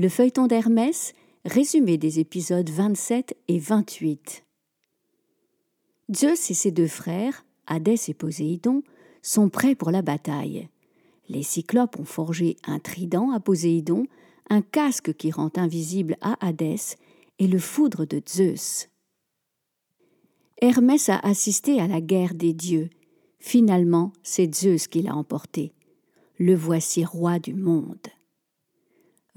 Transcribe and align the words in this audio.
Le 0.00 0.08
feuilleton 0.08 0.46
d'Hermès, 0.46 1.12
résumé 1.44 1.98
des 1.98 2.20
épisodes 2.20 2.70
27 2.70 3.36
et 3.48 3.58
28. 3.58 4.44
Zeus 6.14 6.52
et 6.52 6.54
ses 6.54 6.70
deux 6.70 6.86
frères, 6.86 7.44
Hadès 7.66 7.98
et 8.06 8.14
Poséidon, 8.14 8.84
sont 9.22 9.48
prêts 9.48 9.74
pour 9.74 9.90
la 9.90 10.02
bataille. 10.02 10.68
Les 11.28 11.42
Cyclopes 11.42 11.98
ont 11.98 12.04
forgé 12.04 12.54
un 12.64 12.78
trident 12.78 13.32
à 13.32 13.40
Poséidon, 13.40 14.06
un 14.50 14.62
casque 14.62 15.14
qui 15.14 15.32
rend 15.32 15.50
invisible 15.56 16.16
à 16.20 16.36
Hadès 16.46 16.94
et 17.40 17.48
le 17.48 17.58
foudre 17.58 18.04
de 18.04 18.22
Zeus. 18.24 18.88
Hermès 20.62 21.08
a 21.08 21.18
assisté 21.18 21.80
à 21.80 21.88
la 21.88 22.00
guerre 22.00 22.34
des 22.34 22.52
dieux. 22.52 22.88
Finalement, 23.40 24.12
c'est 24.22 24.54
Zeus 24.54 24.86
qui 24.86 25.02
l'a 25.02 25.16
emporté. 25.16 25.72
Le 26.38 26.54
voici 26.54 27.04
roi 27.04 27.40
du 27.40 27.52
monde. 27.52 28.06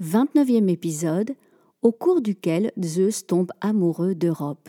29e 0.02 0.68
épisode, 0.68 1.36
au 1.80 1.92
cours 1.92 2.20
duquel 2.20 2.72
Zeus 2.82 3.24
tombe 3.24 3.52
amoureux 3.60 4.16
d'Europe. 4.16 4.68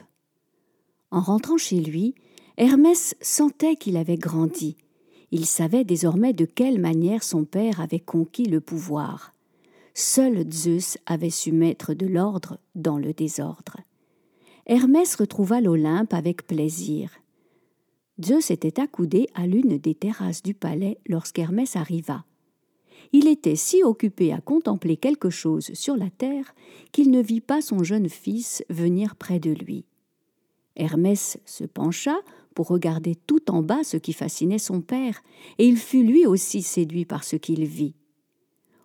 En 1.10 1.22
rentrant 1.22 1.58
chez 1.58 1.80
lui, 1.80 2.14
Hermès 2.58 3.16
sentait 3.20 3.76
qu'il 3.76 3.98
avait 3.98 4.18
grandi. 4.18 4.78
Il 5.32 5.48
savait 5.48 5.86
désormais 5.86 6.34
de 6.34 6.46
quelle 6.46 6.80
manière 6.80 7.24
son 7.24 7.46
père 7.46 7.82
avait 7.82 8.00
conquis 8.00 8.46
le 8.46 8.62
pouvoir. 8.62 9.34
Seul 9.96 10.46
Zeus 10.52 11.00
avait 11.08 11.32
su 11.32 11.52
mettre 11.52 11.96
de 11.96 12.06
l'ordre 12.06 12.60
dans 12.76 13.00
le 13.00 13.12
désordre. 13.12 13.78
Hermès 14.68 15.16
retrouva 15.16 15.62
l'Olympe 15.62 16.14
avec 16.14 16.46
plaisir. 16.46 17.10
Zeus 18.24 18.52
était 18.52 18.80
accoudé 18.80 19.28
à 19.34 19.48
l'une 19.48 19.80
des 19.80 19.96
terrasses 19.96 20.44
du 20.44 20.54
palais 20.54 21.00
lorsqu'Hermès 21.08 21.76
arriva. 21.76 22.24
Il 23.14 23.28
était 23.28 23.56
si 23.56 23.84
occupé 23.84 24.34
à 24.34 24.42
contempler 24.42 24.98
quelque 24.98 25.30
chose 25.30 25.72
sur 25.74 25.96
la 25.96 26.10
terre 26.10 26.56
qu'il 26.92 27.12
ne 27.12 27.22
vit 27.22 27.42
pas 27.42 27.62
son 27.62 27.84
jeune 27.84 28.10
fils 28.10 28.66
venir 28.70 29.16
près 29.16 29.40
de 29.40 29.52
lui. 29.52 29.86
Hermès 30.76 31.38
se 31.46 31.64
pencha 31.64 32.16
pour 32.56 32.68
regarder 32.68 33.16
tout 33.16 33.52
en 33.52 33.62
bas 33.62 33.84
ce 33.84 33.98
qui 33.98 34.14
fascinait 34.14 34.58
son 34.58 34.82
père, 34.82 35.22
et 35.60 35.68
il 35.68 35.78
fut 35.78 36.04
lui 36.04 36.26
aussi 36.26 36.64
séduit 36.64 37.06
par 37.06 37.24
ce 37.24 37.36
qu'il 37.36 37.66
vit. 37.66 37.96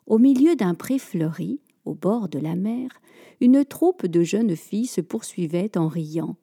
Au 0.06 0.18
milieu 0.18 0.56
d'un 0.56 0.74
pré 0.74 0.98
fleuri, 0.98 1.60
au 1.86 1.94
bord 1.94 2.28
de 2.28 2.38
la 2.38 2.54
mer, 2.54 2.90
une 3.40 3.64
troupe 3.64 4.06
de 4.06 4.22
jeunes 4.22 4.56
filles 4.56 4.86
se 4.86 5.00
poursuivait 5.00 5.76
en 5.76 5.88
riant. 5.88 6.36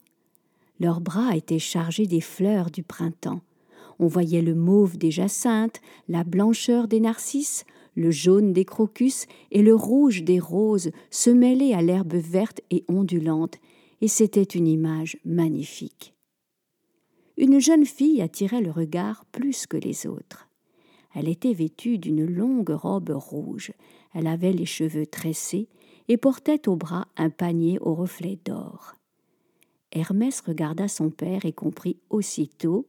Leurs 0.79 1.01
bras 1.01 1.35
étaient 1.35 1.59
chargés 1.59 2.07
des 2.07 2.21
fleurs 2.21 2.71
du 2.71 2.83
printemps. 2.83 3.41
On 3.99 4.07
voyait 4.07 4.41
le 4.41 4.55
mauve 4.55 4.97
des 4.97 5.11
jacinthes, 5.11 5.81
la 6.07 6.23
blancheur 6.23 6.87
des 6.87 6.99
narcisses, 6.99 7.65
le 7.95 8.11
jaune 8.11 8.53
des 8.53 8.65
crocus 8.65 9.25
et 9.51 9.61
le 9.61 9.73
rouge 9.73 10.23
des 10.23 10.39
roses 10.39 10.91
se 11.09 11.29
mêler 11.29 11.73
à 11.73 11.81
l'herbe 11.81 12.15
verte 12.15 12.61
et 12.71 12.83
ondulante, 12.87 13.57
et 14.01 14.07
c'était 14.07 14.43
une 14.43 14.67
image 14.67 15.17
magnifique. 15.23 16.13
Une 17.37 17.59
jeune 17.59 17.85
fille 17.85 18.21
attirait 18.21 18.61
le 18.61 18.71
regard 18.71 19.25
plus 19.31 19.67
que 19.67 19.77
les 19.77 20.07
autres. 20.07 20.47
Elle 21.13 21.29
était 21.29 21.53
vêtue 21.53 21.97
d'une 21.97 22.25
longue 22.25 22.69
robe 22.69 23.11
rouge, 23.11 23.71
elle 24.13 24.27
avait 24.27 24.51
les 24.51 24.65
cheveux 24.65 25.05
tressés 25.05 25.69
et 26.07 26.17
portait 26.17 26.67
au 26.67 26.75
bras 26.75 27.07
un 27.17 27.29
panier 27.29 27.79
au 27.79 27.93
reflet 27.95 28.37
d'or. 28.45 28.95
Hermès 29.91 30.41
regarda 30.41 30.89
son 30.89 31.09
père 31.09 31.45
et 31.45 31.53
comprit 31.53 31.97
aussitôt 32.09 32.85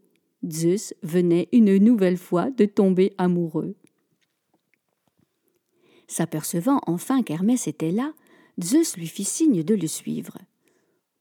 Zeus 0.51 0.95
venait 1.03 1.49
une 1.53 1.77
nouvelle 1.79 2.17
fois 2.17 2.51
de 2.51 2.65
tomber 2.65 3.15
amoureux. 3.19 3.75
S'apercevant 6.09 6.81
enfin 6.87 7.23
qu'Hermès 7.23 7.67
était 7.67 7.91
là, 7.91 8.13
Zeus 8.63 8.97
lui 8.97 9.07
fit 9.07 9.25
signe 9.25 9.63
de 9.63 9.75
le 9.75 9.87
suivre. 9.87 10.39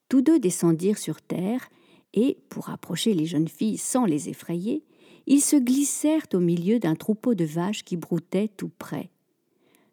Tous 0.09 0.22
deux 0.22 0.40
descendirent 0.40 1.00
sur 1.00 1.22
terre, 1.22 1.69
et, 2.13 2.38
pour 2.50 2.69
approcher 2.69 3.13
les 3.13 3.25
jeunes 3.25 3.47
filles 3.47 3.78
sans 3.78 4.06
les 4.06 4.30
effrayer, 4.30 4.84
ils 5.28 5.42
se 5.42 5.56
glissèrent 5.56 6.28
au 6.34 6.40
milieu 6.40 6.80
d'un 6.80 6.96
troupeau 6.96 7.34
de 7.34 7.46
vaches 7.46 7.84
qui 7.84 7.97
broutait 7.97 8.50
tout 8.56 8.72
près. 8.78 9.09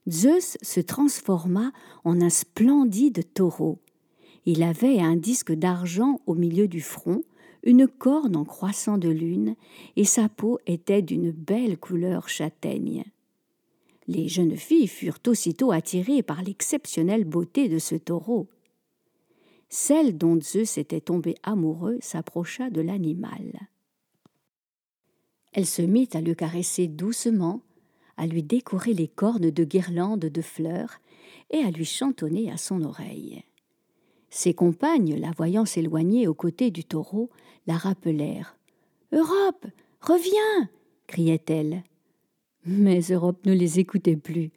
Zeus 0.08 0.56
se 0.62 0.80
transforma 0.80 1.72
en 2.04 2.20
un 2.20 2.30
splendide 2.30 3.22
taureau. 3.34 3.78
Il 4.44 4.62
avait 4.62 5.00
un 5.00 5.16
disque 5.16 5.52
d'argent 5.52 6.20
au 6.26 6.34
milieu 6.34 6.68
du 6.68 6.80
front, 6.80 7.22
une 7.62 7.86
corne 7.86 8.36
en 8.36 8.44
croissant 8.44 8.98
de 8.98 9.08
lune, 9.08 9.56
et 9.96 10.04
sa 10.04 10.28
peau 10.28 10.58
était 10.66 11.02
d'une 11.02 11.30
belle 11.30 11.78
couleur 11.78 12.28
châtaigne. 12.28 13.04
Les 14.08 14.28
jeunes 14.28 14.56
filles 14.56 14.88
furent 14.88 15.20
aussitôt 15.26 15.70
attirées 15.70 16.22
par 16.22 16.42
l'exceptionnelle 16.42 17.24
beauté 17.24 17.68
de 17.68 17.78
ce 17.78 17.94
taureau. 17.94 18.48
Celle 19.68 20.18
dont 20.18 20.38
Zeus 20.40 20.76
était 20.76 21.00
tombé 21.00 21.36
amoureux 21.44 21.98
s'approcha 22.00 22.68
de 22.68 22.80
l'animal. 22.80 23.68
Elle 25.52 25.66
se 25.66 25.82
mit 25.82 26.08
à 26.14 26.20
le 26.20 26.34
caresser 26.34 26.88
doucement, 26.88 27.62
à 28.16 28.26
lui 28.26 28.42
décorer 28.42 28.92
les 28.92 29.08
cornes 29.08 29.50
de 29.50 29.64
guirlandes 29.64 30.20
de 30.20 30.42
fleurs 30.42 31.00
et 31.50 31.58
à 31.58 31.70
lui 31.70 31.84
chantonner 31.84 32.50
à 32.50 32.56
son 32.56 32.82
oreille. 32.82 33.44
Ses 34.34 34.54
compagnes, 34.54 35.14
la 35.16 35.30
voyant 35.30 35.66
s'éloigner 35.66 36.26
aux 36.26 36.32
côtés 36.32 36.70
du 36.70 36.84
taureau, 36.84 37.28
la 37.66 37.76
rappelèrent. 37.76 38.56
Europe. 39.12 39.66
Reviens. 40.00 40.70
criait-elle. 41.06 41.84
Mais 42.64 43.00
Europe 43.10 43.44
ne 43.44 43.52
les 43.52 43.78
écoutait 43.78 44.16
plus. 44.16 44.50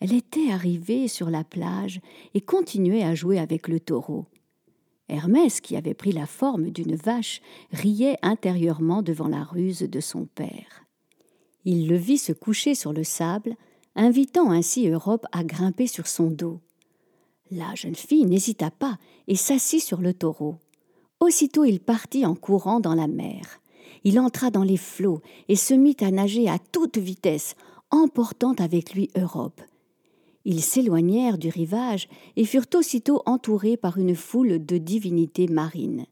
Elle 0.00 0.14
était 0.14 0.50
arrivée 0.50 1.08
sur 1.08 1.28
la 1.28 1.44
plage 1.44 2.00
et 2.32 2.40
continuait 2.40 3.02
à 3.02 3.14
jouer 3.14 3.38
avec 3.38 3.68
le 3.68 3.80
taureau. 3.80 4.24
Hermès, 5.10 5.60
qui 5.60 5.76
avait 5.76 5.92
pris 5.92 6.12
la 6.12 6.24
forme 6.24 6.70
d'une 6.70 6.96
vache, 6.96 7.42
riait 7.70 8.16
intérieurement 8.22 9.02
devant 9.02 9.28
la 9.28 9.44
ruse 9.44 9.80
de 9.82 10.00
son 10.00 10.24
père. 10.24 10.86
Il 11.66 11.86
le 11.86 11.96
vit 11.96 12.16
se 12.16 12.32
coucher 12.32 12.74
sur 12.74 12.94
le 12.94 13.04
sable, 13.04 13.56
invitant 13.94 14.50
ainsi 14.50 14.88
Europe 14.88 15.26
à 15.32 15.44
grimper 15.44 15.86
sur 15.86 16.06
son 16.06 16.30
dos. 16.30 16.62
La 17.50 17.74
jeune 17.74 17.94
fille 17.94 18.26
n'hésita 18.26 18.70
pas 18.70 18.98
et 19.26 19.36
s'assit 19.36 19.82
sur 19.82 20.00
le 20.00 20.12
taureau. 20.12 20.56
Aussitôt 21.20 21.64
il 21.64 21.80
partit 21.80 22.26
en 22.26 22.34
courant 22.34 22.78
dans 22.78 22.94
la 22.94 23.06
mer. 23.06 23.60
Il 24.04 24.20
entra 24.20 24.50
dans 24.50 24.62
les 24.62 24.76
flots 24.76 25.22
et 25.48 25.56
se 25.56 25.74
mit 25.74 25.96
à 26.00 26.10
nager 26.10 26.48
à 26.48 26.58
toute 26.58 26.98
vitesse, 26.98 27.56
emportant 27.90 28.52
avec 28.58 28.94
lui 28.94 29.10
Europe. 29.16 29.60
Ils 30.44 30.62
s'éloignèrent 30.62 31.38
du 31.38 31.48
rivage 31.48 32.08
et 32.36 32.44
furent 32.44 32.66
aussitôt 32.74 33.22
entourés 33.26 33.76
par 33.76 33.98
une 33.98 34.14
foule 34.14 34.64
de 34.64 34.78
divinités 34.78 35.48
marines. 35.48 36.06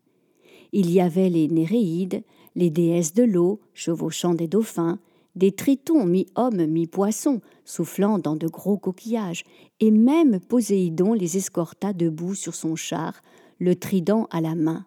Il 0.73 0.91
y 0.91 1.01
avait 1.01 1.31
les 1.31 1.49
Néréides, 1.49 2.23
les 2.55 2.71
déesses 2.71 3.15
de 3.15 3.23
l'eau, 3.23 3.61
chevauchant 3.75 4.35
des 4.35 4.49
dauphins, 4.49 4.99
des 5.37 5.53
tritons 5.53 6.05
mi-hommes, 6.05 6.67
mi-poissons, 6.67 7.41
soufflant 7.65 8.19
dans 8.19 8.37
de 8.37 8.49
gros 8.49 8.79
coquillages, 8.79 9.45
et 9.81 9.91
même 9.91 10.41
Poséidon 10.41 11.13
les 11.13 11.37
escorta 11.37 11.93
debout 11.93 12.35
sur 12.35 12.55
son 12.55 12.75
char, 12.75 13.23
le 13.59 13.77
trident 13.77 14.27
à 14.31 14.41
la 14.41 14.55
main. 14.55 14.87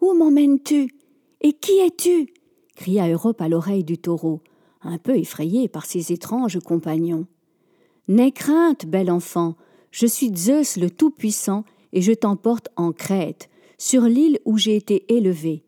Où 0.00 0.14
m'emmènes-tu? 0.14 0.88
Et 1.40 1.52
qui 1.52 1.78
es-tu? 1.80 2.32
cria 2.76 3.08
Europe 3.08 3.40
à 3.40 3.48
l'oreille 3.48 3.84
du 3.84 3.98
taureau, 3.98 4.40
un 4.82 4.98
peu 4.98 5.16
effrayé 5.16 5.68
par 5.68 5.86
ses 5.86 6.12
étranges 6.12 6.58
compagnons. 6.60 7.26
N'aie 8.08 8.32
crainte, 8.32 8.86
bel 8.86 9.10
enfant, 9.10 9.56
je 9.90 10.06
suis 10.06 10.34
Zeus 10.34 10.76
le 10.76 10.90
Tout-Puissant, 10.90 11.64
et 11.92 12.02
je 12.02 12.12
t'emporte 12.12 12.68
en 12.76 12.92
Crète, 12.92 13.48
sur 13.78 14.02
l'île 14.02 14.40
où 14.44 14.58
j'ai 14.58 14.76
été 14.76 15.04
élevé. 15.14 15.62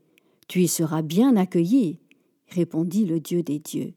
Tu 0.49 0.63
y 0.63 0.69
seras 0.69 1.03
bien 1.03 1.37
accueilli, 1.37 1.99
répondit 2.49 3.05
le 3.05 3.21
dieu 3.21 3.43
des 3.43 3.59
dieux. 3.59 3.95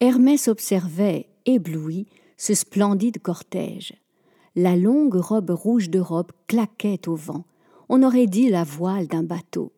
Hermès 0.00 0.48
observait, 0.48 1.28
ébloui, 1.46 2.06
ce 2.36 2.54
splendide 2.54 3.20
cortège. 3.20 3.94
La 4.54 4.76
longue 4.76 5.14
robe 5.14 5.50
rouge 5.50 5.90
d'Europe 5.90 6.32
claquait 6.46 7.08
au 7.08 7.14
vent. 7.14 7.44
On 7.88 8.02
aurait 8.02 8.26
dit 8.26 8.48
la 8.48 8.64
voile 8.64 9.06
d'un 9.06 9.22
bateau. 9.22 9.72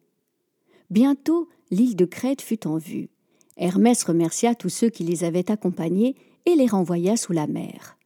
Bientôt, 0.90 1.48
l'île 1.70 1.96
de 1.96 2.04
Crète 2.04 2.42
fut 2.42 2.66
en 2.66 2.78
vue. 2.78 3.10
Hermès 3.56 4.02
remercia 4.04 4.54
tous 4.54 4.69
ceux 4.69 4.88
qui 4.88 5.04
les 5.04 5.25
avaient 5.25 5.50
accompagnés 5.50 6.16
et 6.46 6.54
les 6.54 6.66
renvoya 6.66 7.16
sous 7.16 7.32
la 7.32 7.46
mer. 7.46 7.96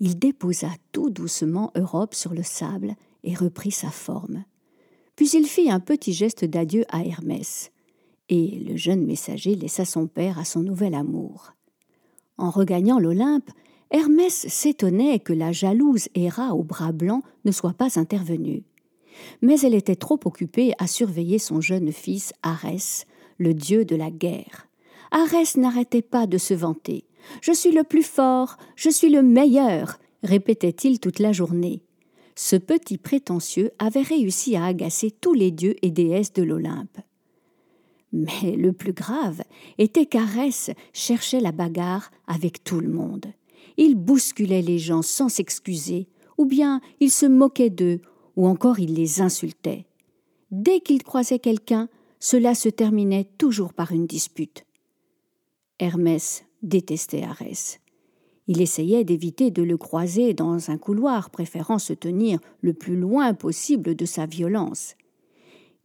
Il 0.00 0.18
déposa 0.18 0.70
tout 0.92 1.10
doucement 1.10 1.72
Europe 1.74 2.14
sur 2.14 2.34
le 2.34 2.42
sable 2.42 2.94
et 3.24 3.34
reprit 3.34 3.72
sa 3.72 3.90
forme. 3.90 4.44
Puis 5.16 5.30
il 5.30 5.46
fit 5.46 5.70
un 5.70 5.80
petit 5.80 6.12
geste 6.12 6.44
d'adieu 6.44 6.84
à 6.88 7.04
Hermès 7.04 7.70
et 8.28 8.58
le 8.66 8.76
jeune 8.76 9.04
messager 9.04 9.54
laissa 9.54 9.84
son 9.84 10.06
père 10.06 10.38
à 10.38 10.44
son 10.44 10.60
nouvel 10.60 10.94
amour. 10.94 11.54
En 12.38 12.50
regagnant 12.50 12.98
l'Olympe, 12.98 13.50
Hermès 13.90 14.46
s'étonnait 14.48 15.20
que 15.20 15.32
la 15.32 15.52
jalouse 15.52 16.08
Héra 16.14 16.54
au 16.54 16.64
bras 16.64 16.92
blanc 16.92 17.22
ne 17.44 17.52
soit 17.52 17.72
pas 17.72 17.98
intervenue. 17.98 18.64
Mais 19.42 19.60
elle 19.60 19.74
était 19.74 19.96
trop 19.96 20.18
occupée 20.24 20.72
à 20.78 20.86
surveiller 20.86 21.38
son 21.38 21.60
jeune 21.60 21.92
fils 21.92 22.32
Arès, 22.42 23.06
le 23.38 23.54
dieu 23.54 23.84
de 23.84 23.96
la 23.96 24.10
guerre. 24.10 24.68
Arès 25.12 25.56
n'arrêtait 25.56 26.02
pas 26.02 26.26
de 26.26 26.36
se 26.36 26.52
vanter. 26.52 27.04
Je 27.40 27.52
suis 27.52 27.72
le 27.72 27.84
plus 27.84 28.02
fort, 28.02 28.56
je 28.74 28.90
suis 28.90 29.08
le 29.08 29.22
meilleur, 29.22 29.98
répétait-il 30.22 31.00
toute 31.00 31.18
la 31.18 31.32
journée. 31.32 31.82
Ce 32.34 32.56
petit 32.56 32.98
prétentieux 32.98 33.70
avait 33.78 34.02
réussi 34.02 34.56
à 34.56 34.66
agacer 34.66 35.10
tous 35.10 35.32
les 35.32 35.50
dieux 35.50 35.76
et 35.82 35.90
déesses 35.90 36.32
de 36.34 36.42
l'Olympe. 36.42 36.98
Mais 38.16 38.56
le 38.56 38.72
plus 38.72 38.92
grave 38.92 39.42
était 39.76 40.06
qu'Arès 40.06 40.70
cherchait 40.92 41.40
la 41.40 41.52
bagarre 41.52 42.10
avec 42.26 42.64
tout 42.64 42.80
le 42.80 42.88
monde. 42.88 43.26
Il 43.76 43.94
bousculait 43.94 44.62
les 44.62 44.78
gens 44.78 45.02
sans 45.02 45.28
s'excuser, 45.28 46.08
ou 46.38 46.46
bien 46.46 46.80
il 47.00 47.10
se 47.10 47.26
moquait 47.26 47.70
d'eux, 47.70 48.00
ou 48.36 48.46
encore 48.46 48.78
il 48.78 48.94
les 48.94 49.20
insultait. 49.20 49.86
Dès 50.50 50.80
qu'il 50.80 51.02
croisait 51.02 51.38
quelqu'un, 51.38 51.88
cela 52.20 52.54
se 52.54 52.70
terminait 52.70 53.28
toujours 53.36 53.74
par 53.74 53.92
une 53.92 54.06
dispute. 54.06 54.64
Hermès 55.78 56.44
détestait 56.62 57.22
Arès. 57.22 57.80
Il 58.48 58.62
essayait 58.62 59.04
d'éviter 59.04 59.50
de 59.50 59.62
le 59.62 59.76
croiser 59.76 60.32
dans 60.32 60.70
un 60.70 60.78
couloir, 60.78 61.30
préférant 61.30 61.78
se 61.78 61.92
tenir 61.92 62.38
le 62.60 62.72
plus 62.72 62.96
loin 62.96 63.34
possible 63.34 63.94
de 63.94 64.06
sa 64.06 64.24
violence. 64.24 64.94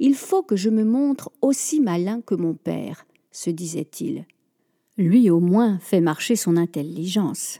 Il 0.04 0.16
faut 0.16 0.42
que 0.42 0.56
je 0.56 0.72
me 0.72 0.84
montre 0.84 1.32
aussi 1.44 1.80
malin 1.80 2.22
que 2.22 2.34
mon 2.34 2.56
père, 2.56 3.06
se 3.30 3.52
disait-il. 3.52 4.26
Lui 4.98 5.30
au 5.30 5.40
moins 5.40 5.78
fait 5.78 6.02
marcher 6.02 6.36
son 6.36 6.58
intelligence. 6.58 7.60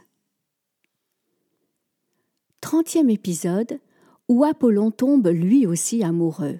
Trentième 2.60 3.10
épisode 3.10 3.78
où 4.28 4.42
Apollon 4.42 4.90
tombe 4.90 5.28
lui 5.28 5.68
aussi 5.68 6.02
amoureux. 6.02 6.58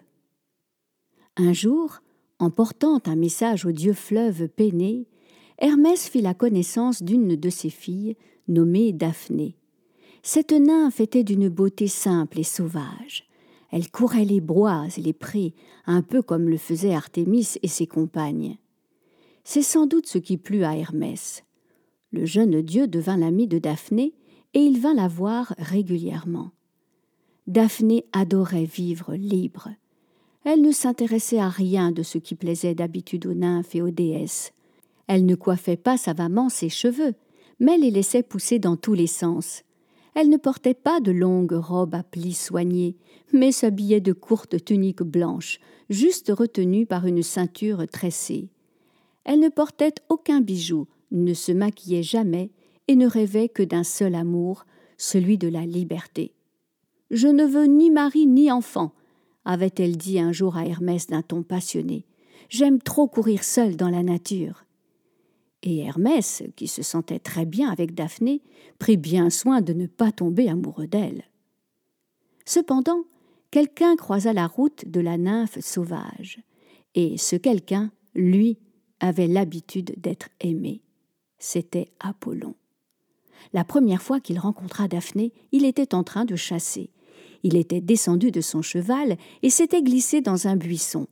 Un 1.36 1.52
jour, 1.52 1.98
en 2.38 2.50
portant 2.50 3.00
un 3.06 3.16
message 3.16 3.66
au 3.66 3.72
dieu 3.72 3.92
fleuve 3.92 4.46
Péné, 4.46 5.08
Hermès 5.58 6.08
fit 6.08 6.22
la 6.22 6.34
connaissance 6.34 7.02
d'une 7.02 7.34
de 7.34 7.50
ses 7.50 7.70
filles, 7.70 8.16
nommée 8.46 8.92
Daphné. 8.92 9.56
Cette 10.22 10.52
nymphe 10.52 11.00
était 11.00 11.24
d'une 11.24 11.48
beauté 11.48 11.88
simple 11.88 12.38
et 12.38 12.44
sauvage. 12.44 13.31
Elle 13.72 13.90
courait 13.90 14.26
les 14.26 14.40
bois 14.40 14.86
et 14.96 15.00
les 15.00 15.14
prés, 15.14 15.54
un 15.86 16.02
peu 16.02 16.22
comme 16.22 16.48
le 16.48 16.58
faisaient 16.58 16.94
Artémis 16.94 17.56
et 17.62 17.68
ses 17.68 17.86
compagnes. 17.86 18.58
C'est 19.44 19.62
sans 19.62 19.86
doute 19.86 20.06
ce 20.06 20.18
qui 20.18 20.36
plut 20.36 20.62
à 20.62 20.76
Hermès. 20.76 21.42
Le 22.12 22.26
jeune 22.26 22.60
dieu 22.60 22.86
devint 22.86 23.16
l'ami 23.16 23.48
de 23.48 23.58
Daphné, 23.58 24.12
et 24.54 24.60
il 24.60 24.78
vint 24.78 24.94
la 24.94 25.08
voir 25.08 25.54
régulièrement. 25.56 26.50
Daphné 27.46 28.04
adorait 28.12 28.66
vivre 28.66 29.14
libre. 29.14 29.70
Elle 30.44 30.60
ne 30.60 30.72
s'intéressait 30.72 31.38
à 31.38 31.48
rien 31.48 31.90
de 31.90 32.02
ce 32.02 32.18
qui 32.18 32.34
plaisait 32.34 32.74
d'habitude 32.74 33.26
aux 33.26 33.34
nymphes 33.34 33.74
et 33.74 33.80
aux 33.80 33.90
déesses. 33.90 34.52
Elle 35.06 35.24
ne 35.24 35.34
coiffait 35.34 35.78
pas 35.78 35.96
savamment 35.96 36.50
ses 36.50 36.68
cheveux, 36.68 37.14
mais 37.58 37.78
les 37.78 37.90
laissait 37.90 38.22
pousser 38.22 38.58
dans 38.58 38.76
tous 38.76 38.94
les 38.94 39.06
sens. 39.06 39.62
Elle 40.14 40.28
ne 40.28 40.36
portait 40.36 40.74
pas 40.74 41.00
de 41.00 41.10
longues 41.10 41.52
robes 41.52 41.94
à 41.94 42.02
plis 42.02 42.34
soignés, 42.34 42.96
mais 43.32 43.52
s'habillait 43.52 44.00
de 44.00 44.12
courtes 44.12 44.62
tuniques 44.64 45.02
blanches, 45.02 45.58
juste 45.88 46.30
retenues 46.34 46.86
par 46.86 47.06
une 47.06 47.22
ceinture 47.22 47.86
tressée. 47.90 48.48
Elle 49.24 49.40
ne 49.40 49.48
portait 49.48 49.94
aucun 50.08 50.40
bijou, 50.40 50.86
ne 51.10 51.34
se 51.34 51.52
maquillait 51.52 52.02
jamais 52.02 52.50
et 52.88 52.96
ne 52.96 53.06
rêvait 53.06 53.48
que 53.48 53.62
d'un 53.62 53.84
seul 53.84 54.14
amour, 54.14 54.66
celui 54.98 55.38
de 55.38 55.48
la 55.48 55.64
liberté. 55.64 56.32
Je 57.10 57.28
ne 57.28 57.44
veux 57.44 57.64
ni 57.64 57.90
mari 57.90 58.26
ni 58.26 58.50
enfant, 58.50 58.92
avait-elle 59.44 59.96
dit 59.96 60.18
un 60.20 60.32
jour 60.32 60.56
à 60.56 60.66
Hermès 60.66 61.06
d'un 61.08 61.22
ton 61.22 61.42
passionné. 61.42 62.04
J'aime 62.48 62.80
trop 62.80 63.08
courir 63.08 63.44
seule 63.44 63.76
dans 63.76 63.88
la 63.88 64.02
nature. 64.02 64.61
Et 65.62 65.78
Hermès, 65.78 66.42
qui 66.56 66.66
se 66.66 66.82
sentait 66.82 67.20
très 67.20 67.46
bien 67.46 67.70
avec 67.70 67.94
Daphné, 67.94 68.42
prit 68.78 68.96
bien 68.96 69.30
soin 69.30 69.60
de 69.60 69.72
ne 69.72 69.86
pas 69.86 70.10
tomber 70.10 70.48
amoureux 70.48 70.88
d'elle. 70.88 71.24
Cependant, 72.44 73.04
quelqu'un 73.50 73.94
croisa 73.96 74.32
la 74.32 74.46
route 74.46 74.88
de 74.88 75.00
la 75.00 75.18
nymphe 75.18 75.60
sauvage, 75.60 76.40
et 76.94 77.16
ce 77.16 77.36
quelqu'un, 77.36 77.92
lui, 78.14 78.58
avait 79.00 79.28
l'habitude 79.28 79.94
d'être 79.98 80.28
aimé. 80.40 80.82
C'était 81.38 81.92
Apollon. 82.00 82.54
La 83.52 83.64
première 83.64 84.02
fois 84.02 84.20
qu'il 84.20 84.38
rencontra 84.38 84.88
Daphné, 84.88 85.32
il 85.50 85.64
était 85.64 85.94
en 85.94 86.04
train 86.04 86.24
de 86.24 86.36
chasser. 86.36 86.90
Il 87.42 87.56
était 87.56 87.80
descendu 87.80 88.30
de 88.30 88.40
son 88.40 88.62
cheval 88.62 89.16
et 89.42 89.50
s'était 89.50 89.82
glissé 89.82 90.20
dans 90.20 90.46
un 90.46 90.56
buisson. 90.56 91.08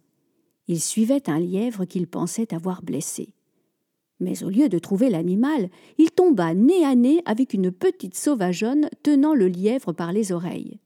Il 0.68 0.80
suivait 0.80 1.28
un 1.28 1.40
lièvre 1.40 1.84
qu'il 1.84 2.06
pensait 2.06 2.54
avoir 2.54 2.82
blessé. 2.82 3.34
Mais 4.20 4.44
au 4.44 4.50
lieu 4.50 4.68
de 4.68 4.78
trouver 4.78 5.08
l'animal, 5.08 5.70
il 5.98 6.10
tomba 6.10 6.54
nez 6.54 6.84
à 6.84 6.94
nez 6.94 7.22
avec 7.24 7.54
une 7.54 7.72
petite 7.72 8.14
sauvageonne 8.14 8.88
tenant 9.02 9.34
le 9.34 9.48
lièvre 9.48 9.92
par 9.92 10.12
les 10.12 10.30
oreilles. 10.30 10.78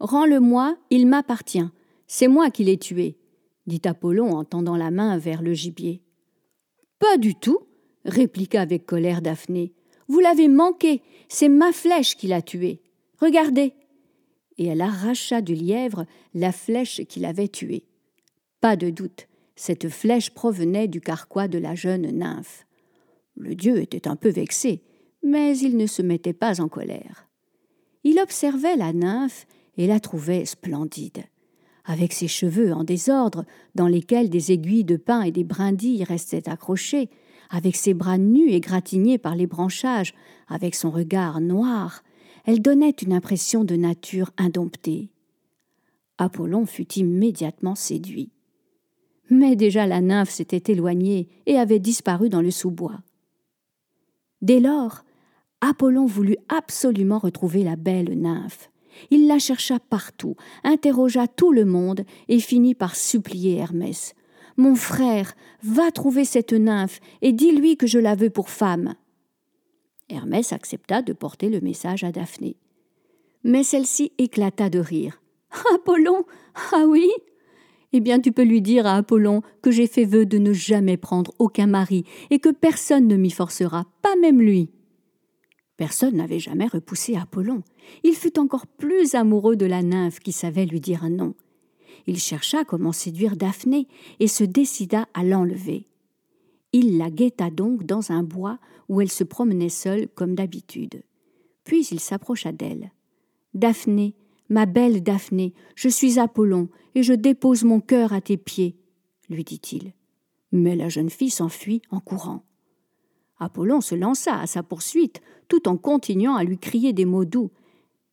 Rends-le-moi, 0.00 0.76
il 0.90 1.06
m'appartient. 1.06 1.68
C'est 2.08 2.26
moi 2.26 2.50
qui 2.50 2.64
l'ai 2.64 2.76
tué, 2.76 3.16
dit 3.66 3.80
Apollon 3.84 4.32
en 4.32 4.44
tendant 4.44 4.76
la 4.76 4.90
main 4.90 5.16
vers 5.16 5.40
le 5.40 5.54
gibier. 5.54 6.02
Pas 6.98 7.16
du 7.16 7.36
tout, 7.36 7.60
répliqua 8.04 8.60
avec 8.60 8.84
colère 8.84 9.22
Daphné. 9.22 9.72
Vous 10.08 10.18
l'avez 10.18 10.48
manqué, 10.48 11.02
c'est 11.28 11.48
ma 11.48 11.72
flèche 11.72 12.16
qui 12.16 12.26
l'a 12.26 12.42
tué. 12.42 12.82
Regardez. 13.20 13.72
Et 14.58 14.66
elle 14.66 14.80
arracha 14.80 15.40
du 15.40 15.54
lièvre 15.54 16.04
la 16.34 16.52
flèche 16.52 17.02
qui 17.08 17.20
l'avait 17.20 17.48
tué. 17.48 17.84
Pas 18.60 18.76
de 18.76 18.90
doute, 18.90 19.28
cette 19.56 19.88
flèche 19.88 20.30
provenait 20.30 20.88
du 20.88 21.00
carquois 21.00 21.48
de 21.48 21.58
la 21.58 21.74
jeune 21.74 22.10
nymphe. 22.10 22.66
Le 23.36 23.54
dieu 23.54 23.78
était 23.78 24.08
un 24.08 24.16
peu 24.16 24.30
vexé, 24.30 24.82
mais 25.22 25.56
il 25.58 25.76
ne 25.76 25.86
se 25.86 26.02
mettait 26.02 26.32
pas 26.32 26.60
en 26.60 26.68
colère. 26.68 27.28
Il 28.04 28.18
observait 28.18 28.76
la 28.76 28.92
nymphe 28.92 29.46
et 29.76 29.86
la 29.86 30.00
trouvait 30.00 30.44
splendide. 30.44 31.24
Avec 31.84 32.12
ses 32.12 32.28
cheveux 32.28 32.72
en 32.72 32.84
désordre, 32.84 33.44
dans 33.74 33.88
lesquels 33.88 34.30
des 34.30 34.52
aiguilles 34.52 34.84
de 34.84 34.96
pin 34.96 35.22
et 35.22 35.32
des 35.32 35.44
brindilles 35.44 36.04
restaient 36.04 36.48
accrochées, 36.48 37.10
avec 37.50 37.76
ses 37.76 37.92
bras 37.92 38.18
nus 38.18 38.50
et 38.50 38.60
gratignés 38.60 39.18
par 39.18 39.34
les 39.34 39.46
branchages, 39.46 40.14
avec 40.48 40.74
son 40.74 40.90
regard 40.90 41.40
noir, 41.40 42.02
elle 42.44 42.62
donnait 42.62 42.90
une 42.90 43.12
impression 43.12 43.64
de 43.64 43.76
nature 43.76 44.30
indomptée. 44.36 45.10
Apollon 46.18 46.66
fut 46.66 46.92
immédiatement 46.94 47.74
séduit. 47.74 48.30
Mais 49.30 49.56
déjà 49.56 49.86
la 49.86 50.00
nymphe 50.00 50.30
s'était 50.30 50.72
éloignée 50.72 51.28
et 51.46 51.58
avait 51.58 51.78
disparu 51.78 52.28
dans 52.28 52.42
le 52.42 52.50
sous-bois. 52.50 53.00
Dès 54.40 54.60
lors, 54.60 55.04
Apollon 55.60 56.06
voulut 56.06 56.36
absolument 56.48 57.18
retrouver 57.18 57.62
la 57.62 57.76
belle 57.76 58.18
nymphe. 58.18 58.70
Il 59.10 59.26
la 59.26 59.38
chercha 59.38 59.78
partout, 59.78 60.36
interrogea 60.64 61.28
tout 61.28 61.52
le 61.52 61.64
monde 61.64 62.04
et 62.28 62.40
finit 62.40 62.74
par 62.74 62.96
supplier 62.96 63.56
Hermès. 63.56 64.14
Mon 64.56 64.74
frère, 64.74 65.34
va 65.62 65.90
trouver 65.90 66.24
cette 66.24 66.52
nymphe 66.52 67.00
et 67.22 67.32
dis-lui 67.32 67.76
que 67.76 67.86
je 67.86 67.98
la 67.98 68.14
veux 68.14 68.30
pour 68.30 68.50
femme. 68.50 68.94
Hermès 70.08 70.52
accepta 70.52 71.00
de 71.00 71.12
porter 71.12 71.48
le 71.48 71.60
message 71.60 72.04
à 72.04 72.12
Daphné. 72.12 72.56
Mais 73.44 73.62
celle-ci 73.62 74.12
éclata 74.18 74.68
de 74.68 74.78
rire. 74.78 75.22
Apollon 75.74 76.24
Ah 76.72 76.84
oui 76.86 77.10
Eh 77.92 78.00
bien, 78.00 78.20
tu 78.20 78.32
peux 78.32 78.44
lui 78.44 78.62
dire 78.62 78.86
à 78.86 78.96
Apollon 78.96 79.42
que 79.60 79.70
j'ai 79.70 79.86
fait 79.86 80.04
vœu 80.04 80.24
de 80.24 80.38
ne 80.38 80.52
jamais 80.52 80.96
prendre 80.96 81.32
aucun 81.38 81.66
mari 81.66 82.04
et 82.30 82.38
que 82.38 82.48
personne 82.48 83.06
ne 83.06 83.16
m'y 83.16 83.30
forcera, 83.30 83.86
pas 84.00 84.16
même 84.16 84.40
lui. 84.40 84.70
Personne 85.76 86.16
n'avait 86.16 86.38
jamais 86.38 86.66
repoussé 86.66 87.16
Apollon. 87.16 87.62
Il 88.04 88.14
fut 88.14 88.38
encore 88.38 88.66
plus 88.66 89.14
amoureux 89.14 89.56
de 89.56 89.66
la 89.66 89.82
nymphe 89.82 90.20
qui 90.20 90.32
savait 90.32 90.66
lui 90.66 90.80
dire 90.80 91.04
un 91.04 91.10
non. 91.10 91.34
Il 92.06 92.18
chercha 92.18 92.64
comment 92.64 92.92
séduire 92.92 93.36
Daphné 93.36 93.88
et 94.20 94.28
se 94.28 94.44
décida 94.44 95.08
à 95.14 95.24
l'enlever. 95.24 95.86
Il 96.72 96.98
la 96.98 97.10
guetta 97.10 97.50
donc 97.50 97.84
dans 97.84 98.12
un 98.12 98.22
bois 98.22 98.58
où 98.88 99.00
elle 99.00 99.10
se 99.10 99.24
promenait 99.24 99.68
seule 99.68 100.08
comme 100.08 100.34
d'habitude. 100.34 101.02
Puis 101.64 101.86
il 101.90 102.00
s'approcha 102.00 102.52
d'elle. 102.52 102.92
Daphné, 103.54 104.14
ma 104.52 104.66
belle 104.66 105.02
Daphné, 105.02 105.54
je 105.74 105.88
suis 105.88 106.18
Apollon, 106.18 106.68
et 106.94 107.02
je 107.02 107.14
dépose 107.14 107.64
mon 107.64 107.80
cœur 107.80 108.12
à 108.12 108.20
tes 108.20 108.36
pieds, 108.36 108.76
lui 109.30 109.44
dit-il. 109.44 109.94
Mais 110.52 110.76
la 110.76 110.90
jeune 110.90 111.08
fille 111.08 111.30
s'enfuit 111.30 111.80
en 111.90 112.00
courant. 112.00 112.44
Apollon 113.38 113.80
se 113.80 113.94
lança 113.94 114.38
à 114.38 114.46
sa 114.46 114.62
poursuite, 114.62 115.22
tout 115.48 115.68
en 115.68 115.78
continuant 115.78 116.36
à 116.36 116.44
lui 116.44 116.58
crier 116.58 116.92
des 116.92 117.06
mots 117.06 117.24
doux. 117.24 117.50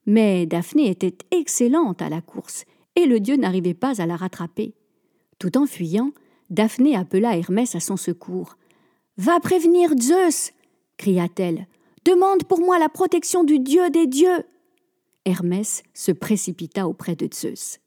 Mais 0.05 0.46
Daphné 0.46 0.89
était 0.89 1.17
excellente 1.31 2.01
à 2.01 2.08
la 2.08 2.22
course, 2.22 2.63
et 2.96 3.05
le 3.05 3.19
dieu 3.19 3.36
n'arrivait 3.36 3.74
pas 3.74 4.01
à 4.01 4.05
la 4.05 4.15
rattraper. 4.15 4.74
Tout 5.39 5.58
en 5.58 5.65
fuyant, 5.65 6.13
Daphné 6.50 6.96
appela 6.96 7.38
Hermès 7.38 7.75
à 7.75 7.81
son 7.81 7.98
secours. 7.98 8.58
Va 9.17 9.39
prévenir 9.41 9.91
Zeus 10.01 10.53
cria-t-elle. 10.98 11.67
Demande 12.05 12.46
pour 12.46 12.60
moi 12.60 12.79
la 12.79 12.89
protection 12.89 13.43
du 13.43 13.60
dieu 13.60 13.89
des 13.89 14.08
dieux. 14.08 14.46
Hermès 15.26 15.84
se 15.94 16.12
précipita 16.12 16.88
auprès 16.88 17.16
de 17.16 17.30
Zeus. 17.34 17.80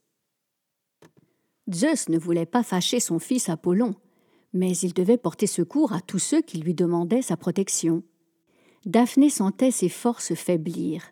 Zeus 1.73 2.09
ne 2.09 2.19
voulait 2.19 2.47
pas 2.47 2.63
fâcher 2.63 3.01
son 3.01 3.19
fils 3.19 3.49
Apollon, 3.49 3.95
mais 4.53 4.77
il 4.79 4.93
devait 4.93 5.17
porter 5.17 5.47
secours 5.47 5.93
à 5.93 6.01
tous 6.01 6.19
ceux 6.19 6.43
qui 6.43 6.59
lui 6.59 6.75
demandaient 6.75 7.23
sa 7.23 7.37
protection. 7.37 8.03
Daphné 8.85 9.31
sentait 9.31 9.71
ses 9.71 9.89
forces 9.89 10.35
faiblir. 10.35 11.03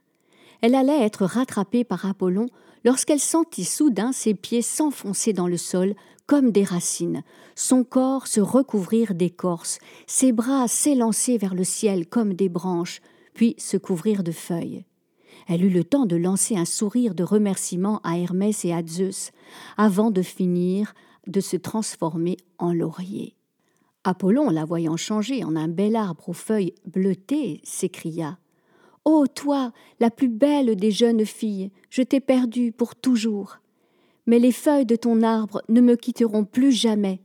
Elle 0.61 0.75
allait 0.75 1.03
être 1.03 1.25
rattrapée 1.25 1.85
par 1.85 2.05
Apollon 2.05 2.49
lorsqu'elle 2.85 3.21
sentit 3.21 3.65
soudain 3.65 4.13
ses 4.13 4.35
pieds 4.35 4.63
s'enfoncer 4.63 5.33
dans 5.33 5.47
le 5.47 5.57
sol 5.57 5.95
comme 6.27 6.53
des 6.53 6.63
racines, 6.63 7.25
son 7.57 7.83
corps 7.83 8.29
se 8.29 8.41
recouvrir 8.41 9.15
d'écorce, 9.15 9.79
ses 10.07 10.31
bras 10.31 10.69
s'élancer 10.69 11.39
vers 11.39 11.55
le 11.57 11.65
ciel 11.65 12.07
comme 12.07 12.35
des 12.35 12.49
branches, 12.49 13.01
puis 13.35 13.57
se 13.59 13.77
couvrir 13.77 14.23
de 14.23 14.31
feuilles. 14.31 14.85
Elle 15.53 15.65
eut 15.65 15.71
le 15.71 15.83
temps 15.83 16.07
de 16.07 16.15
lancer 16.15 16.57
un 16.57 16.65
sourire 16.65 17.13
de 17.13 17.25
remerciement 17.25 18.01
à 18.05 18.17
Hermès 18.17 18.65
et 18.65 18.73
à 18.73 18.87
Zeus, 18.87 19.33
avant 19.77 20.13
de 20.13 20.23
finir 20.23 20.95
de 21.27 21.41
se 21.41 21.57
transformer 21.57 22.37
en 22.59 22.73
laurier. 22.73 23.35
Apollon, 24.05 24.51
la 24.51 24.65
voyant 24.65 24.97
changer 24.97 25.43
en 25.43 25.57
un 25.57 25.67
bel 25.67 25.97
arbre 25.97 26.29
aux 26.29 26.35
feuilles 26.35 26.77
bleutées, 26.87 27.61
s'écria 27.65 28.39
Ô 29.05 29.27
toi, 29.27 29.73
la 29.99 30.11
plus 30.11 30.29
belle 30.29 30.77
des 30.77 30.93
jeunes 30.93 31.27
filles, 31.27 31.73
je 31.91 32.03
t'ai 32.03 32.21
perdue 32.21 32.71
pour 32.71 32.95
toujours. 32.95 33.59
Mais 34.27 34.39
les 34.39 34.53
feuilles 34.53 34.87
de 34.87 34.95
ton 34.95 35.21
arbre 35.25 35.63
ne 35.69 35.81
me 35.81 35.97
quitteront 35.97 36.45
plus 36.45 36.71
jamais. 36.71 37.23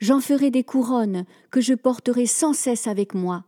J'en 0.00 0.20
ferai 0.20 0.50
des 0.50 0.64
couronnes 0.64 1.26
que 1.50 1.60
je 1.60 1.74
porterai 1.74 2.24
sans 2.24 2.54
cesse 2.54 2.86
avec 2.86 3.12
moi. 3.12 3.44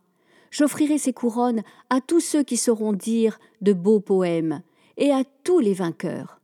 J'offrirai 0.51 0.99
ces 0.99 1.13
couronnes 1.13 1.63
à 1.91 2.01
tous 2.01 2.21
ceux 2.21 2.43
qui 2.43 2.57
sauront 2.57 2.93
dire 2.93 3.39
de 3.61 3.73
beaux 3.73 4.01
poèmes, 4.01 4.63
et 4.97 5.13
à 5.13 5.25
tous 5.45 5.61
les 5.61 5.75
vainqueurs. 5.75 6.41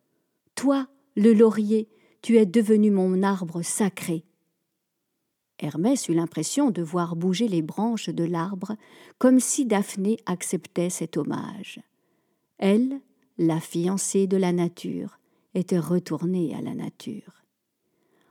Toi, 0.55 0.89
le 1.17 1.35
laurier, 1.35 1.89
tu 2.23 2.39
es 2.39 2.47
devenu 2.47 2.91
mon 2.91 3.23
arbre 3.23 3.63
sacré. 3.63 4.25
Hermès 5.59 6.09
eut 6.09 6.15
l'impression 6.15 6.71
de 6.71 6.83
voir 6.83 7.17
bouger 7.17 7.49
les 7.49 7.63
branches 7.63 8.11
de 8.11 8.25
l'arbre, 8.25 8.77
comme 9.19 9.41
si 9.41 9.65
Daphné 9.65 10.19
acceptait 10.27 10.91
cet 10.91 11.17
hommage. 11.17 11.81
Elle, 12.59 13.01
la 13.39 13.61
fiancée 13.61 14.27
de 14.27 14.37
la 14.37 14.53
nature, 14.53 15.19
était 15.55 15.79
retournée 15.79 16.55
à 16.55 16.61
la 16.61 16.75
nature. 16.75 17.43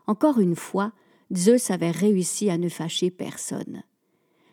Encore 0.07 0.39
une 0.39 0.55
fois, 0.55 0.93
Zeus 1.33 1.71
avait 1.71 1.91
réussi 1.91 2.49
à 2.49 2.57
ne 2.57 2.69
fâcher 2.69 3.09
personne. 3.09 3.83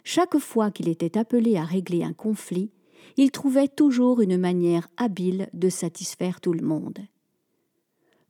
Chaque 0.05 0.39
fois 0.39 0.71
qu'il 0.71 0.89
était 0.89 1.17
appelé 1.17 1.57
à 1.57 1.65
régler 1.65 2.03
un 2.03 2.13
conflit, 2.13 2.71
il 3.17 3.31
trouvait 3.31 3.69
toujours 3.69 4.21
une 4.21 4.37
manière 4.37 4.89
habile 4.97 5.49
de 5.53 5.69
satisfaire 5.69 6.41
tout 6.41 6.53
le 6.53 6.67
monde. 6.67 6.99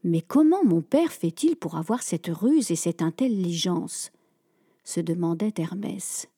Mais 0.04 0.20
comment 0.20 0.64
mon 0.64 0.82
père 0.82 1.12
fait-il 1.12 1.56
pour 1.56 1.76
avoir 1.76 2.02
cette 2.02 2.28
ruse 2.28 2.70
et 2.70 2.76
cette 2.76 3.02
intelligence? 3.02 4.10
se 4.84 5.00
demandait 5.00 5.54
Hermès. 5.58 6.28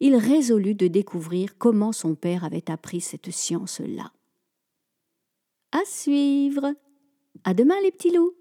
Il 0.00 0.16
résolut 0.16 0.74
de 0.74 0.86
découvrir 0.86 1.58
comment 1.58 1.92
son 1.92 2.14
père 2.14 2.42
avait 2.42 2.70
appris 2.70 3.02
cette 3.02 3.30
science-là. 3.30 4.12
À 5.72 5.84
suivre. 5.84 6.72
À 7.44 7.52
demain 7.52 7.76
les 7.82 7.90
petits 7.90 8.12
loups. 8.12 8.34